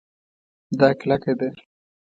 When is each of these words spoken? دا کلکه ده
دا 0.79 0.89
کلکه 0.99 1.33
ده 1.39 1.47